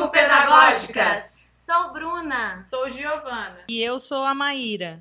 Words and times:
psicopedagógicas. 0.00 1.50
Sou 1.58 1.92
Bruna. 1.92 2.64
Sou 2.64 2.88
Giovana. 2.88 3.64
E 3.68 3.82
eu 3.82 4.00
sou 4.00 4.24
a 4.24 4.34
Maíra. 4.34 4.98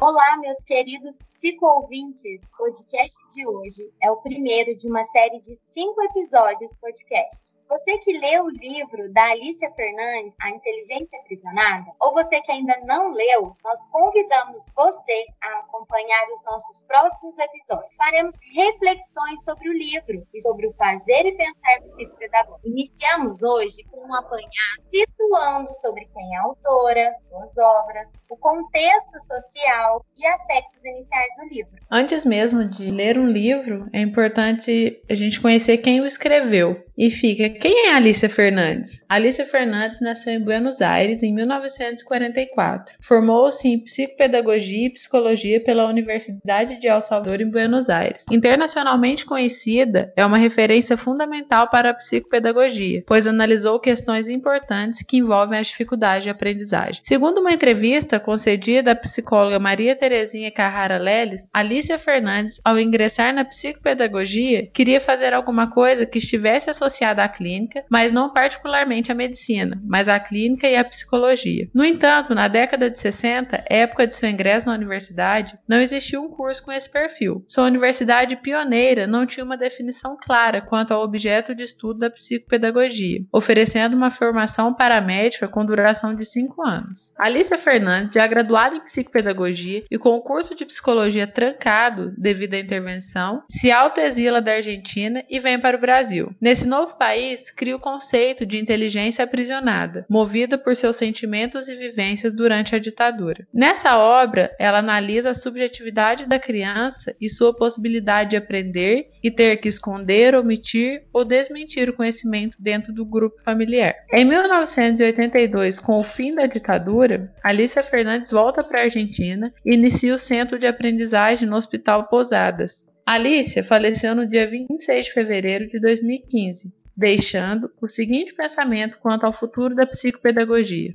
Olá, 0.00 0.36
meus 0.38 0.64
queridos 0.64 1.16
psico-ouvintes! 1.18 2.40
O 2.42 2.56
podcast 2.56 3.16
de 3.32 3.46
hoje 3.46 3.92
é 4.02 4.10
o 4.10 4.16
primeiro 4.16 4.76
de 4.76 4.88
uma 4.88 5.04
série 5.04 5.40
de 5.40 5.54
cinco 5.70 6.02
episódios 6.02 6.74
podcast. 6.76 7.57
Você 7.68 7.98
que 7.98 8.18
leu 8.18 8.44
o 8.44 8.50
livro 8.50 9.12
da 9.12 9.24
Alicia 9.24 9.70
Fernandes, 9.72 10.34
A 10.40 10.48
Inteligência 10.48 11.18
Aprisionada, 11.20 11.92
ou 12.00 12.14
você 12.14 12.40
que 12.40 12.50
ainda 12.50 12.74
não 12.86 13.12
leu, 13.12 13.54
nós 13.62 13.78
convidamos 13.90 14.62
você 14.74 15.26
a 15.42 15.58
acompanhar 15.58 16.28
os 16.32 16.42
nossos 16.44 16.86
próximos 16.86 17.36
episódios. 17.38 17.94
Faremos 17.94 18.34
reflexões 18.54 19.44
sobre 19.44 19.68
o 19.68 19.72
livro 19.74 20.26
e 20.32 20.40
sobre 20.40 20.66
o 20.66 20.72
fazer 20.72 21.26
e 21.26 21.36
pensar 21.36 21.80
psicopedagógico. 21.82 22.66
Iniciamos 22.66 23.42
hoje 23.42 23.84
com 23.90 24.00
um 24.00 24.14
apanhado 24.14 24.48
situando 24.90 25.74
sobre 25.74 26.06
quem 26.06 26.36
é 26.36 26.38
a 26.38 26.44
autora, 26.44 27.16
suas 27.28 27.58
obras, 27.58 28.08
o 28.30 28.36
contexto 28.38 29.20
social 29.20 30.04
e 30.16 30.26
aspectos 30.26 30.82
iniciais 30.84 31.36
do 31.36 31.54
livro. 31.54 31.72
Antes 31.90 32.24
mesmo 32.24 32.64
de 32.64 32.90
ler 32.90 33.18
um 33.18 33.26
livro, 33.26 33.88
é 33.92 34.00
importante 34.00 35.02
a 35.08 35.14
gente 35.14 35.40
conhecer 35.40 35.78
quem 35.78 36.00
o 36.00 36.06
escreveu. 36.06 36.87
E 36.98 37.10
fica, 37.10 37.48
quem 37.48 37.86
é 37.86 37.92
Alicia 37.92 38.28
Fernandes? 38.28 39.04
Alicia 39.08 39.46
Fernandes 39.46 40.00
nasceu 40.00 40.32
em 40.32 40.40
Buenos 40.40 40.80
Aires 40.80 41.22
em 41.22 41.32
1944. 41.32 42.96
Formou-se 43.00 43.68
em 43.68 43.78
psicopedagogia 43.78 44.88
e 44.88 44.92
psicologia 44.92 45.62
pela 45.62 45.86
Universidade 45.86 46.80
de 46.80 46.88
El 46.88 47.00
Salvador 47.00 47.40
em 47.40 47.48
Buenos 47.48 47.88
Aires. 47.88 48.24
Internacionalmente 48.32 49.24
conhecida, 49.24 50.12
é 50.16 50.26
uma 50.26 50.38
referência 50.38 50.96
fundamental 50.96 51.68
para 51.68 51.90
a 51.90 51.94
psicopedagogia, 51.94 53.04
pois 53.06 53.28
analisou 53.28 53.78
questões 53.78 54.28
importantes 54.28 55.00
que 55.00 55.18
envolvem 55.18 55.60
as 55.60 55.68
dificuldades 55.68 56.24
de 56.24 56.30
aprendizagem. 56.30 57.00
Segundo 57.04 57.38
uma 57.38 57.52
entrevista 57.52 58.18
concedida 58.18 58.90
à 58.90 58.96
psicóloga 58.96 59.60
Maria 59.60 59.94
Terezinha 59.94 60.50
Carrara 60.50 60.98
Leles, 60.98 61.48
Alicia 61.54 61.96
Fernandes, 61.96 62.60
ao 62.64 62.76
ingressar 62.76 63.32
na 63.32 63.44
psicopedagogia, 63.44 64.66
queria 64.74 65.00
fazer 65.00 65.32
alguma 65.32 65.70
coisa 65.70 66.04
que 66.04 66.18
estivesse 66.18 66.68
associada 66.68 66.87
associada 66.88 67.22
à 67.22 67.28
clínica, 67.28 67.84
mas 67.88 68.12
não 68.12 68.32
particularmente 68.32 69.12
à 69.12 69.14
medicina, 69.14 69.80
mas 69.86 70.08
à 70.08 70.18
clínica 70.18 70.66
e 70.66 70.76
à 70.76 70.84
psicologia. 70.84 71.68
No 71.72 71.84
entanto, 71.84 72.34
na 72.34 72.48
década 72.48 72.90
de 72.90 72.98
60, 72.98 73.64
época 73.68 74.06
de 74.06 74.14
seu 74.14 74.28
ingresso 74.28 74.66
na 74.66 74.74
universidade, 74.74 75.58
não 75.68 75.80
existia 75.80 76.20
um 76.20 76.28
curso 76.28 76.64
com 76.64 76.72
esse 76.72 76.90
perfil. 76.90 77.44
Sua 77.46 77.64
universidade 77.64 78.36
pioneira 78.36 79.06
não 79.06 79.26
tinha 79.26 79.44
uma 79.44 79.56
definição 79.56 80.16
clara 80.20 80.60
quanto 80.60 80.92
ao 80.92 81.02
objeto 81.02 81.54
de 81.54 81.62
estudo 81.62 82.00
da 82.00 82.10
psicopedagogia, 82.10 83.20
oferecendo 83.32 83.96
uma 83.96 84.10
formação 84.10 84.74
paramédica 84.74 85.46
com 85.46 85.64
duração 85.64 86.14
de 86.14 86.24
cinco 86.24 86.62
anos. 86.66 87.12
Alicia 87.18 87.58
Fernandes, 87.58 88.14
já 88.14 88.26
graduada 88.26 88.76
em 88.76 88.80
psicopedagogia 88.80 89.84
e 89.90 89.98
com 89.98 90.10
o 90.10 90.22
curso 90.22 90.54
de 90.54 90.64
psicologia 90.64 91.26
trancado 91.26 92.12
devido 92.16 92.54
à 92.54 92.58
intervenção, 92.58 93.42
se 93.48 93.70
autoexila 93.70 94.40
da 94.40 94.52
Argentina 94.52 95.22
e 95.28 95.38
vem 95.38 95.58
para 95.58 95.76
o 95.76 95.80
Brasil. 95.80 96.34
Nesse 96.40 96.66
novo 96.66 96.77
país 96.86 97.50
cria 97.50 97.76
o 97.76 97.80
conceito 97.80 98.46
de 98.46 98.58
inteligência 98.58 99.24
aprisionada, 99.24 100.06
movida 100.08 100.56
por 100.56 100.74
seus 100.74 100.96
sentimentos 100.96 101.68
e 101.68 101.76
vivências 101.76 102.32
durante 102.32 102.74
a 102.74 102.78
ditadura. 102.78 103.46
Nessa 103.52 103.98
obra, 103.98 104.54
ela 104.58 104.78
analisa 104.78 105.30
a 105.30 105.34
subjetividade 105.34 106.26
da 106.26 106.38
criança 106.38 107.14
e 107.20 107.28
sua 107.28 107.54
possibilidade 107.54 108.30
de 108.30 108.36
aprender 108.36 109.10
e 109.22 109.30
ter 109.30 109.56
que 109.58 109.68
esconder, 109.68 110.34
omitir 110.34 111.02
ou 111.12 111.24
desmentir 111.24 111.88
o 111.88 111.96
conhecimento 111.96 112.56
dentro 112.60 112.92
do 112.92 113.04
grupo 113.04 113.40
familiar. 113.42 113.94
Em 114.12 114.24
1982, 114.24 115.80
com 115.80 115.98
o 115.98 116.04
fim 116.04 116.34
da 116.34 116.46
ditadura, 116.46 117.32
Alicia 117.42 117.82
Fernandes 117.82 118.32
volta 118.32 118.62
para 118.62 118.80
a 118.80 118.84
Argentina 118.84 119.52
e 119.64 119.74
inicia 119.74 120.14
o 120.14 120.18
centro 120.18 120.58
de 120.58 120.66
aprendizagem 120.66 121.48
no 121.48 121.56
Hospital 121.56 122.04
Posadas, 122.08 122.87
Alicia 123.10 123.64
faleceu 123.64 124.14
no 124.14 124.26
dia 124.26 124.46
26 124.46 125.06
de 125.06 125.12
fevereiro 125.14 125.66
de 125.66 125.80
2015, 125.80 126.70
deixando 126.94 127.72
o 127.80 127.88
seguinte 127.88 128.34
pensamento 128.34 128.98
quanto 128.98 129.24
ao 129.24 129.32
futuro 129.32 129.74
da 129.74 129.86
psicopedagogia. 129.86 130.92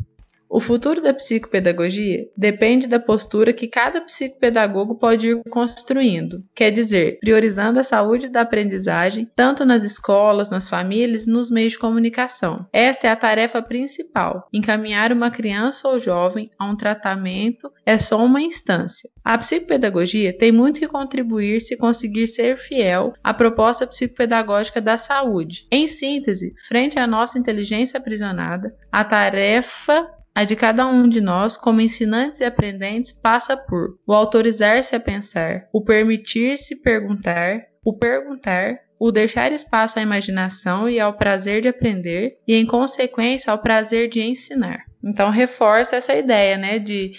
O 0.54 0.60
futuro 0.60 1.02
da 1.02 1.12
psicopedagogia 1.16 2.28
depende 2.38 2.88
da 2.88 3.00
postura 3.00 3.52
que 3.52 3.68
cada 3.68 4.00
psicopedagogo 4.02 4.94
pode 4.94 5.30
ir 5.30 5.42
construindo, 5.50 6.44
quer 6.54 6.70
dizer, 6.70 7.18
priorizando 7.20 7.80
a 7.80 7.84
saúde 7.84 8.30
da 8.30 8.42
aprendizagem, 8.42 9.28
tanto 9.36 9.66
nas 9.66 9.84
escolas, 9.84 10.52
nas 10.52 10.70
famílias 10.70 11.26
nos 11.26 11.50
meios 11.50 11.74
de 11.74 11.80
comunicação. 11.80 12.68
Esta 12.72 13.08
é 13.08 13.10
a 13.10 13.16
tarefa 13.16 13.64
principal. 13.64 14.48
Encaminhar 14.54 15.12
uma 15.12 15.32
criança 15.32 15.90
ou 15.90 16.00
jovem 16.00 16.52
a 16.60 16.70
um 16.70 16.76
tratamento 16.76 17.72
é 17.84 17.98
só 17.98 18.24
uma 18.24 18.40
instância. 18.40 19.10
A 19.26 19.36
psicopedagogia 19.40 20.38
tem 20.38 20.52
muito 20.52 20.80
que 20.80 20.88
contribuir 20.88 21.62
se 21.62 21.76
conseguir 21.76 22.28
ser 22.28 22.60
fiel 22.60 23.14
à 23.24 23.34
proposta 23.34 23.88
psicopedagógica 23.88 24.80
da 24.80 25.00
saúde. 25.00 25.66
Em 25.72 25.88
síntese, 25.88 26.54
frente 26.68 27.00
à 27.00 27.08
nossa 27.08 27.40
inteligência 27.40 27.98
aprisionada, 27.98 28.72
a 28.92 29.04
tarefa 29.04 30.08
a 30.36 30.44
de 30.44 30.56
cada 30.56 30.86
um 30.88 31.08
de 31.08 31.22
nós, 31.22 31.56
como 31.56 31.80
ensinantes 31.80 32.40
e 32.40 32.44
aprendentes, 32.44 33.12
passa 33.12 33.56
por 33.56 34.00
o 34.06 34.14
autorizar-se 34.14 34.96
a 34.96 35.00
pensar, 35.00 35.68
o 35.72 35.84
permitir-se 35.84 36.82
perguntar, 36.82 37.62
o 37.86 37.94
perguntar, 37.96 38.80
o 38.98 39.12
deixar 39.12 39.52
espaço 39.52 40.00
à 40.00 40.02
imaginação 40.02 40.90
e 40.90 41.00
ao 41.00 41.14
prazer 41.14 41.62
de 41.62 41.68
aprender, 41.68 42.38
e 42.48 42.56
em 42.56 42.66
consequência 42.66 43.52
ao 43.52 43.60
prazer 43.60 44.10
de 44.10 44.22
ensinar. 44.22 44.80
Então 45.04 45.30
reforça 45.30 45.98
essa 45.98 46.16
ideia, 46.16 46.58
né, 46.58 46.80
de 46.80 47.12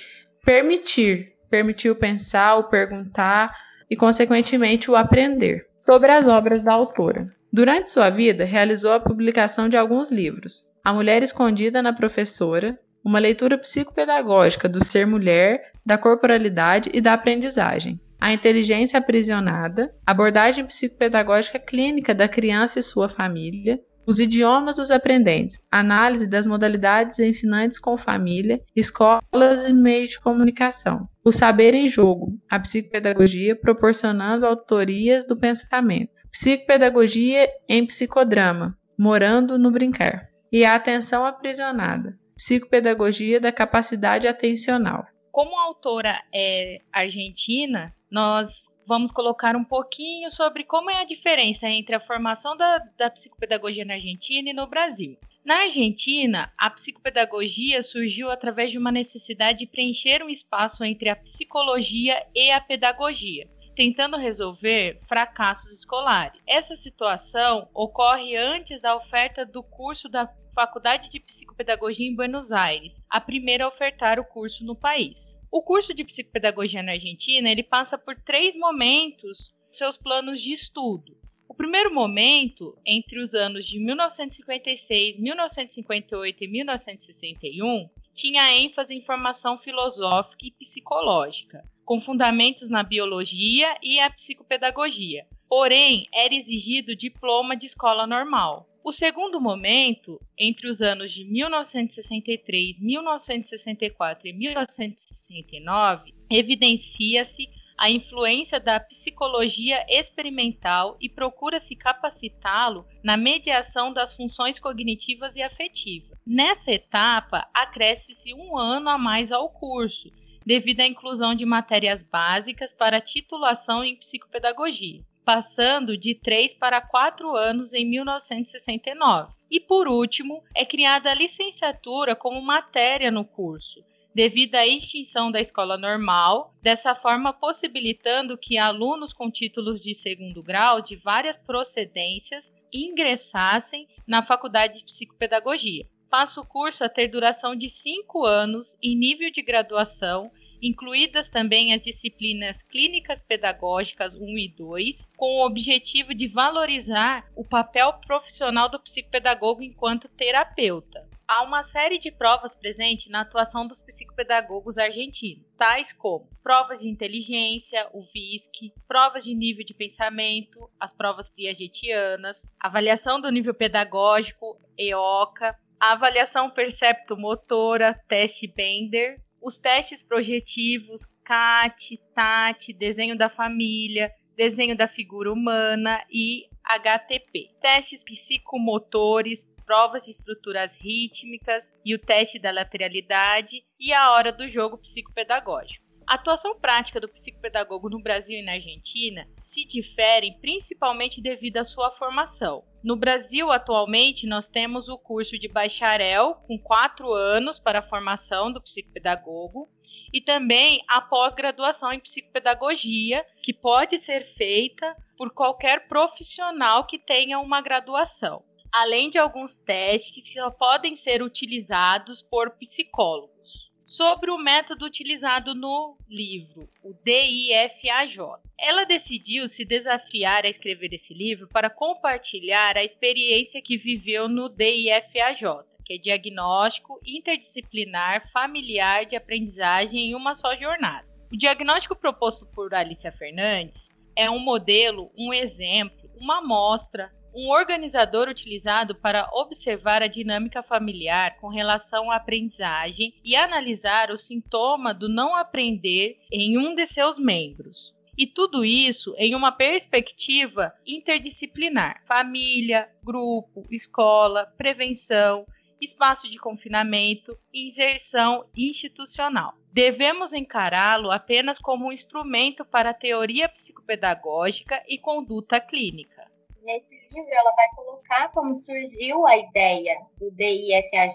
permitir, 0.44 1.34
permitir 1.48 1.90
o 1.90 1.96
pensar, 1.96 2.56
o 2.56 2.64
perguntar 2.64 3.54
e 3.88 3.94
consequentemente 3.94 4.90
o 4.90 4.96
aprender. 4.96 5.64
Sobre 5.78 6.10
as 6.10 6.26
obras 6.26 6.62
da 6.62 6.72
autora. 6.72 7.28
Durante 7.52 7.90
sua 7.90 8.10
vida, 8.10 8.44
realizou 8.44 8.92
a 8.92 8.98
publicação 8.98 9.68
de 9.68 9.76
alguns 9.76 10.10
livros: 10.10 10.64
A 10.82 10.92
Mulher 10.92 11.22
Escondida 11.22 11.82
na 11.82 11.92
Professora, 11.92 12.76
uma 13.04 13.18
leitura 13.18 13.58
psicopedagógica 13.58 14.68
do 14.68 14.82
ser 14.82 15.06
mulher, 15.06 15.72
da 15.84 15.98
corporalidade 15.98 16.90
e 16.94 17.00
da 17.00 17.12
aprendizagem. 17.12 18.00
A 18.18 18.32
inteligência 18.32 18.98
aprisionada, 18.98 19.94
abordagem 20.06 20.64
psicopedagógica 20.64 21.58
clínica 21.58 22.14
da 22.14 22.26
criança 22.26 22.78
e 22.78 22.82
sua 22.82 23.08
família, 23.08 23.78
os 24.06 24.18
idiomas 24.18 24.76
dos 24.76 24.90
aprendentes, 24.90 25.58
análise 25.70 26.26
das 26.26 26.46
modalidades 26.46 27.18
ensinantes 27.18 27.78
com 27.78 27.96
família, 27.96 28.60
escolas 28.74 29.68
e 29.68 29.72
meios 29.72 30.10
de 30.10 30.20
comunicação. 30.20 31.08
O 31.24 31.32
saber 31.32 31.74
em 31.74 31.88
jogo, 31.88 32.38
a 32.50 32.58
psicopedagogia 32.60 33.56
proporcionando 33.56 34.46
autorias 34.46 35.26
do 35.26 35.36
pensamento. 35.36 36.12
Psicopedagogia 36.30 37.48
em 37.68 37.86
psicodrama, 37.86 38.76
morando 38.98 39.58
no 39.58 39.70
brincar. 39.70 40.28
E 40.52 40.64
a 40.64 40.74
atenção 40.74 41.24
aprisionada, 41.24 42.16
Psicopedagogia 42.36 43.40
da 43.40 43.52
Capacidade 43.52 44.26
Atencional. 44.26 45.06
Como 45.30 45.56
a 45.58 45.64
autora 45.64 46.20
é 46.34 46.80
argentina, 46.92 47.94
nós 48.10 48.72
vamos 48.86 49.10
colocar 49.12 49.56
um 49.56 49.64
pouquinho 49.64 50.30
sobre 50.30 50.64
como 50.64 50.90
é 50.90 51.00
a 51.00 51.06
diferença 51.06 51.68
entre 51.68 51.94
a 51.94 52.00
formação 52.00 52.56
da, 52.56 52.78
da 52.98 53.10
psicopedagogia 53.10 53.84
na 53.84 53.94
Argentina 53.94 54.50
e 54.50 54.52
no 54.52 54.66
Brasil. 54.66 55.16
Na 55.44 55.62
Argentina, 55.62 56.52
a 56.58 56.70
psicopedagogia 56.70 57.82
surgiu 57.82 58.30
através 58.30 58.70
de 58.70 58.78
uma 58.78 58.90
necessidade 58.90 59.60
de 59.60 59.66
preencher 59.66 60.22
um 60.22 60.28
espaço 60.28 60.82
entre 60.84 61.08
a 61.08 61.16
psicologia 61.16 62.24
e 62.34 62.50
a 62.50 62.60
pedagogia 62.60 63.46
tentando 63.74 64.16
resolver 64.16 65.00
fracassos 65.06 65.72
escolares. 65.72 66.40
Essa 66.46 66.76
situação 66.76 67.68
ocorre 67.74 68.36
antes 68.36 68.80
da 68.80 68.96
oferta 68.96 69.44
do 69.44 69.62
curso 69.62 70.08
da 70.08 70.26
Faculdade 70.54 71.10
de 71.10 71.18
Psicopedagogia 71.18 72.06
em 72.06 72.14
Buenos 72.14 72.52
Aires, 72.52 73.00
a 73.10 73.20
primeira 73.20 73.64
a 73.64 73.68
ofertar 73.68 74.20
o 74.20 74.24
curso 74.24 74.64
no 74.64 74.76
país. 74.76 75.38
O 75.50 75.62
curso 75.62 75.92
de 75.92 76.04
psicopedagogia 76.04 76.82
na 76.82 76.92
Argentina 76.92 77.50
ele 77.50 77.62
passa 77.62 77.98
por 77.98 78.14
três 78.20 78.56
momentos 78.56 79.52
seus 79.70 79.96
planos 79.96 80.40
de 80.40 80.52
estudo. 80.52 81.16
O 81.48 81.54
primeiro 81.54 81.92
momento, 81.92 82.76
entre 82.86 83.18
os 83.22 83.34
anos 83.34 83.66
de 83.66 83.78
1956, 83.78 85.18
1958 85.18 86.44
e 86.44 86.48
1961, 86.48 87.90
tinha 88.14 88.56
ênfase 88.56 88.94
em 88.94 89.04
formação 89.04 89.58
filosófica 89.58 90.46
e 90.46 90.52
psicológica 90.52 91.64
com 91.84 92.00
fundamentos 92.00 92.70
na 92.70 92.82
biologia 92.82 93.76
e 93.82 94.00
a 94.00 94.10
psicopedagogia. 94.10 95.26
Porém, 95.48 96.08
era 96.12 96.34
exigido 96.34 96.96
diploma 96.96 97.56
de 97.56 97.66
escola 97.66 98.06
normal. 98.06 98.68
O 98.82 98.92
segundo 98.92 99.40
momento, 99.40 100.20
entre 100.38 100.68
os 100.68 100.82
anos 100.82 101.12
de 101.12 101.24
1963, 101.24 102.78
1964 102.78 104.28
e 104.28 104.32
1969, 104.32 106.12
evidencia-se 106.28 107.48
a 107.76 107.90
influência 107.90 108.60
da 108.60 108.78
psicologia 108.78 109.84
experimental 109.88 110.96
e 111.00 111.08
procura 111.08 111.58
se 111.60 111.74
capacitá-lo 111.74 112.86
na 113.02 113.16
mediação 113.16 113.92
das 113.92 114.12
funções 114.12 114.58
cognitivas 114.58 115.34
e 115.34 115.42
afetivas. 115.42 116.18
Nessa 116.26 116.72
etapa, 116.72 117.48
acresce-se 117.52 118.32
um 118.32 118.56
ano 118.56 118.88
a 118.90 118.98
mais 118.98 119.32
ao 119.32 119.48
curso, 119.50 120.12
devido 120.44 120.80
à 120.80 120.86
inclusão 120.86 121.34
de 121.34 121.44
matérias 121.44 122.02
básicas 122.02 122.72
para 122.72 123.00
titulação 123.00 123.84
em 123.84 123.96
psicopedagogia, 123.96 125.02
passando 125.24 125.96
de 125.96 126.14
três 126.14 126.52
para 126.52 126.80
quatro 126.80 127.34
anos 127.34 127.72
em 127.72 127.84
1969. 127.84 129.32
E 129.50 129.60
por 129.60 129.88
último, 129.88 130.42
é 130.54 130.64
criada 130.64 131.10
a 131.10 131.14
licenciatura 131.14 132.14
como 132.14 132.40
matéria 132.42 133.10
no 133.10 133.24
curso, 133.24 133.82
devido 134.14 134.54
à 134.54 134.66
extinção 134.66 135.30
da 135.30 135.40
escola 135.40 135.76
normal, 135.76 136.54
dessa 136.62 136.94
forma 136.94 137.32
possibilitando 137.32 138.38
que 138.38 138.58
alunos 138.58 139.12
com 139.12 139.30
títulos 139.30 139.80
de 139.80 139.94
segundo 139.94 140.42
grau 140.42 140.80
de 140.80 140.96
várias 140.96 141.36
procedências 141.36 142.52
ingressassem 142.72 143.88
na 144.06 144.24
faculdade 144.24 144.78
de 144.78 144.84
psicopedagogia. 144.84 145.86
Passa 146.16 146.40
o 146.40 146.46
curso 146.46 146.84
a 146.84 146.88
ter 146.88 147.08
duração 147.08 147.56
de 147.56 147.68
cinco 147.68 148.24
anos 148.24 148.76
em 148.80 148.96
nível 148.96 149.32
de 149.32 149.42
graduação 149.42 150.30
incluídas 150.62 151.28
também 151.28 151.74
as 151.74 151.82
disciplinas 151.82 152.62
clínicas 152.62 153.20
pedagógicas 153.20 154.14
1 154.14 154.38
e 154.38 154.48
2, 154.48 155.10
com 155.16 155.26
o 155.26 155.44
objetivo 155.44 156.14
de 156.14 156.28
valorizar 156.28 157.26
o 157.34 157.44
papel 157.44 157.94
profissional 157.94 158.68
do 158.68 158.78
psicopedagogo 158.78 159.60
enquanto 159.60 160.08
terapeuta. 160.08 161.04
Há 161.26 161.42
uma 161.42 161.64
série 161.64 161.98
de 161.98 162.12
provas 162.12 162.54
presentes 162.54 163.10
na 163.10 163.22
atuação 163.22 163.66
dos 163.66 163.82
psicopedagogos 163.82 164.78
argentinos, 164.78 165.44
tais 165.58 165.92
como 165.92 166.28
provas 166.44 166.78
de 166.78 166.88
inteligência, 166.88 167.88
o 167.92 168.02
VISC, 168.12 168.72
provas 168.86 169.24
de 169.24 169.34
nível 169.34 169.64
de 169.64 169.74
pensamento, 169.74 170.70
as 170.78 170.92
provas 170.92 171.28
piagetianas, 171.28 172.46
avaliação 172.60 173.20
do 173.20 173.30
nível 173.30 173.54
pedagógico, 173.54 174.60
EOCA, 174.78 175.58
a 175.78 175.92
avaliação 175.92 176.50
percepto-motora, 176.50 178.00
teste 178.08 178.46
Bender, 178.46 179.20
os 179.40 179.58
testes 179.58 180.02
projetivos, 180.02 181.04
CAT, 181.24 182.00
TAT, 182.14 182.72
desenho 182.72 183.16
da 183.16 183.28
família, 183.28 184.10
desenho 184.36 184.76
da 184.76 184.88
figura 184.88 185.32
humana 185.32 186.02
e 186.10 186.46
HTP. 186.64 187.50
Testes 187.60 188.02
psicomotores, 188.02 189.44
provas 189.66 190.02
de 190.02 190.10
estruturas 190.10 190.76
rítmicas 190.76 191.72
e 191.84 191.94
o 191.94 191.98
teste 191.98 192.38
da 192.38 192.50
lateralidade 192.50 193.64
e 193.78 193.92
a 193.92 194.12
hora 194.12 194.32
do 194.32 194.48
jogo 194.48 194.78
psicopedagógico. 194.78 195.84
A 196.06 196.14
atuação 196.14 196.58
prática 196.58 197.00
do 197.00 197.08
psicopedagogo 197.08 197.88
no 197.88 198.02
Brasil 198.02 198.38
e 198.38 198.42
na 198.42 198.52
Argentina 198.52 199.26
se 199.42 199.64
diferem 199.64 200.38
principalmente 200.38 201.20
devido 201.20 201.56
à 201.56 201.64
sua 201.64 201.90
formação. 201.92 202.62
No 202.84 202.96
Brasil, 202.96 203.50
atualmente, 203.50 204.26
nós 204.26 204.46
temos 204.46 204.90
o 204.90 204.98
curso 204.98 205.38
de 205.38 205.48
bacharel, 205.48 206.34
com 206.46 206.58
quatro 206.58 207.14
anos 207.14 207.58
para 207.58 207.78
a 207.78 207.88
formação 207.88 208.52
do 208.52 208.60
psicopedagogo, 208.60 209.70
e 210.12 210.20
também 210.20 210.84
a 210.86 211.00
pós-graduação 211.00 211.94
em 211.94 211.98
psicopedagogia, 211.98 213.24
que 213.42 213.54
pode 213.54 213.98
ser 213.98 214.34
feita 214.36 214.94
por 215.16 215.30
qualquer 215.30 215.88
profissional 215.88 216.86
que 216.86 216.98
tenha 216.98 217.38
uma 217.38 217.62
graduação, 217.62 218.44
além 218.70 219.08
de 219.08 219.16
alguns 219.16 219.56
testes 219.56 220.12
que 220.12 220.38
só 220.38 220.50
podem 220.50 220.94
ser 220.94 221.22
utilizados 221.22 222.20
por 222.20 222.50
psicólogos 222.50 223.63
sobre 223.86 224.30
o 224.30 224.38
método 224.38 224.86
utilizado 224.86 225.54
no 225.54 225.96
livro, 226.08 226.68
o 226.82 226.94
DIFAJ. 227.04 228.40
Ela 228.58 228.84
decidiu 228.84 229.48
se 229.48 229.64
desafiar 229.64 230.44
a 230.44 230.48
escrever 230.48 230.92
esse 230.92 231.12
livro 231.12 231.48
para 231.48 231.68
compartilhar 231.68 232.76
a 232.76 232.84
experiência 232.84 233.60
que 233.60 233.76
viveu 233.76 234.28
no 234.28 234.48
DIFAJ, 234.48 235.64
que 235.84 235.94
é 235.94 235.98
Diagnóstico 235.98 236.98
Interdisciplinar 237.04 238.30
Familiar 238.32 239.04
de 239.04 239.16
Aprendizagem 239.16 240.10
em 240.10 240.14
uma 240.14 240.34
só 240.34 240.56
jornada. 240.56 241.06
O 241.30 241.36
diagnóstico 241.36 241.96
proposto 241.96 242.46
por 242.46 242.72
Alicia 242.74 243.12
Fernandes 243.12 243.90
é 244.16 244.30
um 244.30 244.38
modelo, 244.38 245.10
um 245.18 245.32
exemplo, 245.32 246.08
uma 246.16 246.38
amostra 246.38 247.12
um 247.34 247.50
organizador 247.50 248.28
utilizado 248.28 248.94
para 248.94 249.28
observar 249.32 250.02
a 250.02 250.06
dinâmica 250.06 250.62
familiar 250.62 251.36
com 251.40 251.48
relação 251.48 252.10
à 252.10 252.16
aprendizagem 252.16 253.12
e 253.24 253.34
analisar 253.34 254.12
o 254.12 254.18
sintoma 254.18 254.94
do 254.94 255.08
não 255.08 255.34
aprender 255.34 256.20
em 256.30 256.56
um 256.56 256.74
de 256.76 256.86
seus 256.86 257.18
membros. 257.18 257.92
E 258.16 258.24
tudo 258.24 258.64
isso 258.64 259.12
em 259.18 259.34
uma 259.34 259.50
perspectiva 259.50 260.72
interdisciplinar: 260.86 262.04
família, 262.06 262.88
grupo, 263.02 263.66
escola, 263.68 264.46
prevenção, 264.56 265.44
espaço 265.80 266.30
de 266.30 266.38
confinamento 266.38 267.36
inserção 267.52 268.46
institucional. 268.56 269.54
Devemos 269.72 270.32
encará-lo 270.32 271.10
apenas 271.10 271.58
como 271.58 271.86
um 271.86 271.92
instrumento 271.92 272.64
para 272.64 272.90
a 272.90 272.94
teoria 272.94 273.48
psicopedagógica 273.48 274.80
e 274.86 274.96
conduta 274.96 275.60
clínica 275.60 276.23
nesse 276.64 276.90
livro 277.12 277.32
ela 277.32 277.54
vai 277.54 277.68
colocar 277.74 278.32
como 278.32 278.54
surgiu 278.54 279.26
a 279.26 279.36
ideia 279.36 279.96
do 280.18 280.30
DIFAJ. 280.32 281.14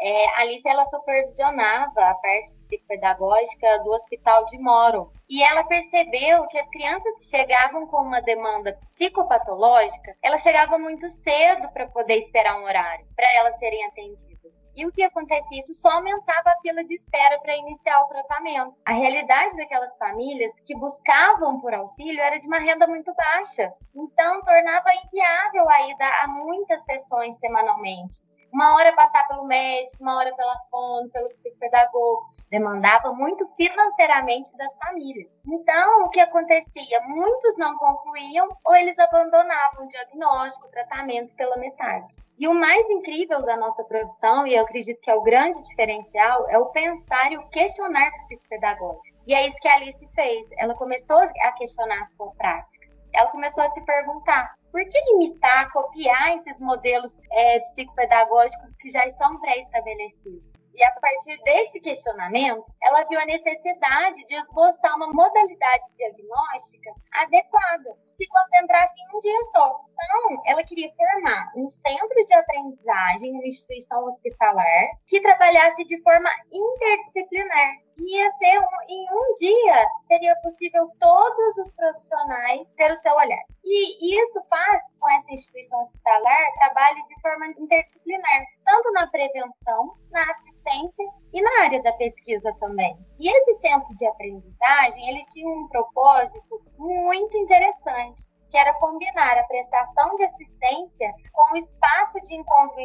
É, 0.00 0.40
Alice 0.40 0.66
ela 0.66 0.86
supervisionava 0.86 2.00
a 2.00 2.14
parte 2.14 2.54
psicopedagógica 2.56 3.78
do 3.82 3.90
Hospital 3.90 4.44
de 4.46 4.56
Moro 4.58 5.12
e 5.28 5.42
ela 5.42 5.64
percebeu 5.64 6.46
que 6.46 6.58
as 6.58 6.68
crianças 6.70 7.18
que 7.18 7.26
chegavam 7.26 7.86
com 7.88 7.98
uma 7.98 8.20
demanda 8.22 8.72
psicopatológica, 8.74 10.16
elas 10.22 10.40
chegavam 10.40 10.78
muito 10.78 11.10
cedo 11.10 11.68
para 11.72 11.88
poder 11.88 12.18
esperar 12.18 12.60
um 12.60 12.64
horário 12.64 13.06
para 13.16 13.26
elas 13.36 13.58
serem 13.58 13.84
atendidas. 13.86 14.47
E 14.78 14.86
o 14.86 14.92
que 14.92 15.02
acontecia? 15.02 15.58
Isso 15.58 15.74
só 15.74 15.90
aumentava 15.90 16.50
a 16.50 16.60
fila 16.62 16.84
de 16.84 16.94
espera 16.94 17.36
para 17.40 17.56
iniciar 17.56 18.00
o 18.00 18.06
tratamento. 18.06 18.80
A 18.86 18.92
realidade 18.92 19.56
daquelas 19.56 19.96
famílias 19.96 20.52
que 20.64 20.78
buscavam 20.78 21.58
por 21.60 21.74
auxílio 21.74 22.20
era 22.20 22.38
de 22.38 22.46
uma 22.46 22.60
renda 22.60 22.86
muito 22.86 23.12
baixa. 23.12 23.74
Então, 23.92 24.40
tornava 24.42 24.94
inviável 25.04 25.68
a 25.68 25.88
ida 25.88 26.06
a 26.22 26.28
muitas 26.28 26.80
sessões 26.84 27.36
semanalmente 27.40 28.22
uma 28.52 28.74
hora 28.74 28.94
passar 28.94 29.26
pelo 29.28 29.44
médico, 29.44 30.02
uma 30.02 30.16
hora 30.16 30.34
pela 30.34 30.56
fono, 30.70 31.08
pelo 31.10 31.28
psicopedagogo. 31.28 32.26
Demandava 32.50 33.12
muito 33.12 33.46
financeiramente 33.56 34.56
das 34.56 34.76
famílias. 34.76 35.30
Então, 35.46 36.04
o 36.04 36.10
que 36.10 36.20
acontecia? 36.20 37.00
Muitos 37.06 37.56
não 37.56 37.76
concluíam 37.76 38.48
ou 38.64 38.74
eles 38.76 38.98
abandonavam 38.98 39.84
o 39.84 39.88
diagnóstico, 39.88 40.66
o 40.66 40.70
tratamento 40.70 41.34
pela 41.34 41.56
metade. 41.56 42.16
E 42.38 42.46
o 42.46 42.54
mais 42.54 42.88
incrível 42.90 43.42
da 43.44 43.56
nossa 43.56 43.82
profissão, 43.84 44.46
e 44.46 44.54
eu 44.54 44.62
acredito 44.62 45.00
que 45.00 45.10
é 45.10 45.14
o 45.14 45.22
grande 45.22 45.62
diferencial, 45.64 46.48
é 46.48 46.58
o 46.58 46.66
pensar 46.66 47.32
e 47.32 47.38
o 47.38 47.48
questionar 47.48 48.10
psicopedagógico. 48.18 49.18
E 49.26 49.34
é 49.34 49.46
isso 49.46 49.56
que 49.60 49.68
a 49.68 49.74
Alice 49.74 50.08
fez. 50.14 50.48
Ela 50.56 50.74
começou 50.74 51.18
a 51.18 51.52
questionar 51.52 52.02
a 52.02 52.06
sua 52.06 52.30
prática 52.32 52.88
ela 53.14 53.30
começou 53.30 53.62
a 53.62 53.68
se 53.68 53.80
perguntar 53.82 54.54
por 54.70 54.80
que 54.82 54.98
imitar, 55.12 55.70
copiar 55.72 56.36
esses 56.36 56.60
modelos 56.60 57.18
é, 57.32 57.60
psicopedagógicos 57.60 58.76
que 58.76 58.90
já 58.90 59.06
estão 59.06 59.40
pré-estabelecidos? 59.40 60.48
E 60.74 60.84
a 60.84 60.92
partir 61.00 61.36
desse 61.42 61.80
questionamento, 61.80 62.64
ela 62.82 63.04
viu 63.04 63.18
a 63.18 63.24
necessidade 63.24 64.24
de 64.26 64.34
esboçar 64.34 64.94
uma 64.96 65.12
modalidade 65.12 65.92
diagnóstica 65.96 66.90
adequada, 67.12 67.96
se 68.18 68.26
concentrasse 68.26 69.00
em 69.00 69.16
um 69.16 69.18
dia 69.20 69.42
só. 69.52 69.80
Então, 69.92 70.42
ela 70.46 70.64
queria 70.64 70.92
formar 70.92 71.52
um 71.56 71.68
centro 71.68 72.24
de 72.26 72.34
aprendizagem, 72.34 73.32
uma 73.32 73.46
instituição 73.46 74.04
hospitalar, 74.04 74.88
que 75.06 75.20
trabalhasse 75.20 75.84
de 75.84 76.02
forma 76.02 76.28
interdisciplinar. 76.52 77.76
Ia 77.96 78.30
ser 78.32 78.58
um, 78.60 78.82
em 78.88 79.06
um 79.10 79.34
dia, 79.34 79.88
seria 80.06 80.36
possível 80.40 80.88
todos 81.00 81.56
os 81.58 81.72
profissionais 81.72 82.68
ter 82.76 82.92
o 82.92 82.96
seu 82.96 83.12
olhar. 83.14 83.42
E 83.64 84.20
isso 84.22 84.40
faz 84.48 84.82
com 85.00 85.08
essa 85.10 85.32
instituição 85.32 85.80
hospitalar 85.80 86.52
trabalhe 86.58 87.04
de 87.06 87.20
forma 87.20 87.46
interdisciplinar, 87.58 88.44
tanto 88.64 88.92
na 88.92 89.06
prevenção, 89.08 89.94
na 90.12 90.22
assistência 90.30 91.04
e 91.32 91.42
na 91.42 91.64
área 91.64 91.82
da 91.82 91.92
pesquisa 91.92 92.54
também. 92.60 92.96
E 93.18 93.28
esse 93.28 93.60
centro 93.60 93.94
de 93.96 94.06
aprendizagem, 94.06 95.08
ele 95.08 95.24
tinha 95.26 95.48
um 95.48 95.66
propósito 95.68 96.62
muito 96.78 97.36
interessante, 97.36 98.07
que 98.50 98.56
era 98.56 98.72
combinar 98.74 99.36
a 99.38 99.44
prestação 99.44 100.14
de 100.14 100.24
assistência 100.24 101.12
com 101.32 101.54
o 101.54 101.56
espaço 101.56 102.20
de 102.22 102.34
encontro 102.34 102.80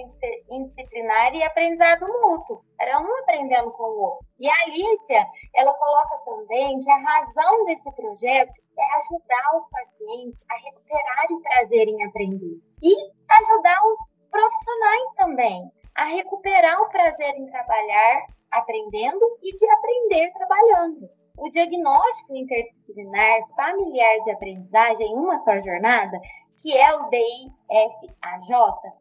indisciplinar 0.50 1.34
e 1.34 1.44
aprendizado 1.44 2.06
mútuo. 2.22 2.64
Era 2.80 3.00
um 3.00 3.18
aprendendo 3.20 3.72
com 3.72 3.84
o 3.84 4.02
outro. 4.02 4.26
E 4.40 4.50
a 4.50 4.62
Alicia, 4.64 5.26
ela 5.56 5.74
coloca 5.74 6.18
também 6.26 6.80
que 6.80 6.92
a 6.92 6.98
razão 6.98 7.64
desse 7.66 7.92
projeto 7.96 8.62
é 8.78 8.96
ajudar 8.98 9.56
os 9.56 9.70
pacientes 9.70 10.40
a 10.50 10.56
recuperarem 10.56 11.38
o 11.38 11.42
prazer 11.42 11.88
em 11.88 12.04
aprender. 12.04 12.60
E 12.82 12.96
ajudar 13.30 13.80
os 13.86 14.14
profissionais 14.30 15.16
também 15.16 15.72
a 15.96 16.06
recuperar 16.06 16.82
o 16.82 16.90
prazer 16.90 17.36
em 17.36 17.46
trabalhar 17.46 18.26
aprendendo 18.52 19.38
e 19.42 19.54
de 19.56 19.70
aprender 19.70 20.32
trabalhando. 20.34 21.10
O 21.44 21.50
diagnóstico 21.50 22.34
interdisciplinar 22.34 23.42
familiar 23.54 24.18
de 24.22 24.32
aprendizagem 24.32 25.08
em 25.08 25.14
uma 25.14 25.38
só 25.40 25.60
jornada, 25.60 26.18
que 26.58 26.72
é 26.78 26.96
o 26.96 27.10
DIFAJ, 27.10 28.50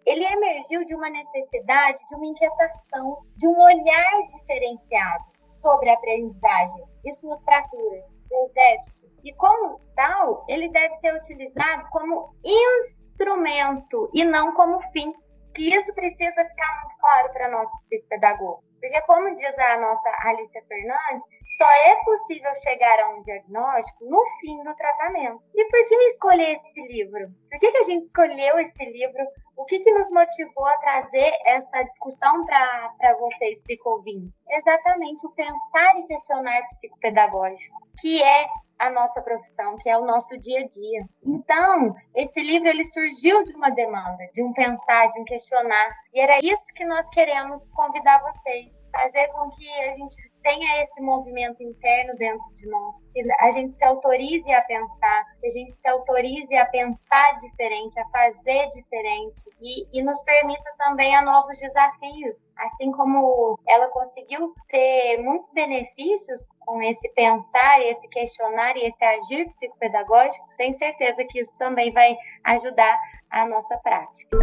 ele 0.04 0.24
emergiu 0.24 0.84
de 0.84 0.92
uma 0.92 1.08
necessidade, 1.08 2.04
de 2.04 2.16
uma 2.16 2.26
inquietação, 2.26 3.18
de 3.36 3.46
um 3.46 3.56
olhar 3.56 4.26
diferenciado 4.26 5.24
sobre 5.50 5.88
a 5.88 5.94
aprendizagem 5.94 6.82
e 7.04 7.12
suas 7.12 7.44
fraturas, 7.44 8.18
seus 8.26 8.50
déficits. 8.50 9.08
E 9.22 9.32
como 9.34 9.80
tal, 9.94 10.44
ele 10.48 10.68
deve 10.70 10.96
ser 10.96 11.14
utilizado 11.14 11.88
como 11.92 12.34
instrumento 12.44 14.10
e 14.12 14.24
não 14.24 14.52
como 14.54 14.80
fim 14.90 15.12
que 15.54 15.72
isso 15.72 15.94
precisa 15.94 16.44
ficar 16.44 16.80
muito 16.80 16.96
claro 16.98 17.32
para 17.32 17.50
nós 17.50 17.68
psicopedagogos. 17.84 18.74
Porque, 18.80 19.00
como 19.02 19.34
diz 19.36 19.58
a 19.58 19.78
nossa 19.78 20.10
Alicia 20.24 20.64
Fernandes, 20.66 21.31
só 21.56 21.70
é 21.70 21.96
possível 22.04 22.54
chegar 22.56 23.00
a 23.00 23.08
um 23.10 23.22
diagnóstico 23.22 24.04
no 24.04 24.24
fim 24.40 24.62
do 24.64 24.74
tratamento. 24.74 25.42
E 25.54 25.64
por 25.64 25.86
que 25.86 25.94
escolher 26.06 26.52
esse 26.52 26.80
livro? 26.92 27.28
Por 27.50 27.58
que, 27.58 27.70
que 27.70 27.78
a 27.78 27.84
gente 27.84 28.04
escolheu 28.04 28.58
esse 28.58 28.84
livro? 28.84 29.24
O 29.56 29.64
que, 29.64 29.78
que 29.80 29.92
nos 29.92 30.10
motivou 30.10 30.66
a 30.66 30.76
trazer 30.78 31.32
essa 31.46 31.82
discussão 31.82 32.44
para 32.46 33.16
vocês, 33.18 33.62
psicovintes? 33.62 34.32
Exatamente 34.48 35.26
o 35.26 35.30
pensar 35.30 35.98
e 35.98 36.06
questionar 36.06 36.66
psicopedagógico, 36.68 37.76
que 38.00 38.22
é 38.22 38.46
a 38.78 38.90
nossa 38.90 39.22
profissão, 39.22 39.76
que 39.78 39.88
é 39.88 39.96
o 39.96 40.04
nosso 40.04 40.36
dia 40.40 40.60
a 40.60 40.68
dia. 40.68 41.06
Então, 41.24 41.94
esse 42.14 42.40
livro 42.42 42.68
ele 42.68 42.84
surgiu 42.84 43.44
de 43.44 43.54
uma 43.54 43.70
demanda, 43.70 44.24
de 44.34 44.42
um 44.42 44.52
pensar, 44.52 45.08
de 45.10 45.20
um 45.20 45.24
questionar, 45.24 45.94
e 46.12 46.18
era 46.18 46.38
isso 46.42 46.66
que 46.74 46.84
nós 46.84 47.08
queremos 47.10 47.70
convidar 47.70 48.20
vocês, 48.20 48.72
fazer 48.90 49.28
com 49.28 49.48
que 49.50 49.68
a 49.84 49.92
gente 49.92 50.31
tenha 50.42 50.82
esse 50.82 51.00
movimento 51.00 51.62
interno 51.62 52.14
dentro 52.16 52.44
de 52.54 52.68
nós, 52.68 52.96
que 53.10 53.22
a 53.40 53.50
gente 53.50 53.74
se 53.76 53.84
autorize 53.84 54.50
a 54.52 54.62
pensar, 54.62 55.24
que 55.40 55.46
a 55.46 55.50
gente 55.50 55.74
se 55.80 55.88
autorize 55.88 56.54
a 56.56 56.66
pensar 56.66 57.38
diferente, 57.38 57.98
a 58.00 58.08
fazer 58.08 58.68
diferente 58.70 59.42
e, 59.60 59.98
e 59.98 60.02
nos 60.02 60.22
permita 60.22 60.74
também 60.76 61.14
a 61.14 61.22
novos 61.22 61.58
desafios. 61.58 62.46
Assim 62.56 62.90
como 62.92 63.58
ela 63.66 63.88
conseguiu 63.88 64.54
ter 64.68 65.18
muitos 65.18 65.50
benefícios 65.50 66.46
com 66.60 66.80
esse 66.82 67.08
pensar, 67.14 67.80
esse 67.80 68.08
questionar 68.08 68.76
e 68.76 68.86
esse 68.86 69.04
agir 69.04 69.46
psicopedagógico, 69.46 70.46
tenho 70.56 70.78
certeza 70.78 71.24
que 71.24 71.40
isso 71.40 71.56
também 71.58 71.92
vai 71.92 72.16
ajudar 72.44 72.98
a 73.30 73.46
nossa 73.46 73.76
prática. 73.78 74.36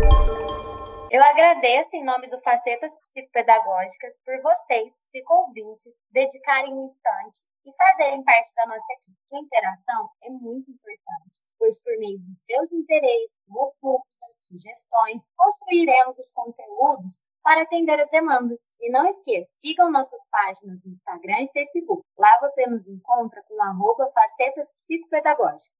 Eu 1.11 1.23
agradeço 1.23 1.89
em 1.93 2.03
nome 2.03 2.29
do 2.29 2.39
Facetas 2.41 2.95
Psicopedagógicas 2.99 4.13
por 4.23 4.39
vocês, 4.43 4.93
psicoouvintes, 4.99 5.91
dedicarem 6.11 6.71
um 6.71 6.85
instante 6.85 7.49
e 7.65 7.73
fazerem 7.75 8.23
parte 8.23 8.53
da 8.53 8.67
nossa 8.67 8.93
equipe. 8.93 9.17
Sua 9.27 9.39
interação 9.39 10.07
é 10.23 10.29
muito 10.29 10.69
importante, 10.69 11.41
pois 11.57 11.81
por 11.81 11.97
meio 11.97 12.19
dos 12.19 12.43
seus 12.43 12.71
interesses, 12.71 13.33
suas 13.47 13.75
dúvidas, 13.81 14.37
sugestões, 14.39 15.19
construiremos 15.35 16.15
os 16.15 16.31
conteúdos 16.31 17.23
para 17.43 17.63
atender 17.63 17.99
as 17.99 18.09
demandas. 18.11 18.59
E 18.79 18.91
não 18.91 19.07
esqueça, 19.07 19.49
sigam 19.57 19.91
nossas 19.91 20.21
páginas 20.29 20.83
no 20.85 20.93
Instagram 20.93 21.41
e 21.41 21.51
Facebook. 21.51 22.03
Lá 22.19 22.37
você 22.39 22.67
nos 22.67 22.87
encontra 22.87 23.41
com 23.47 23.59
arroba 23.63 24.11
facetas 24.11 24.71
psicopedagógicas. 24.75 25.73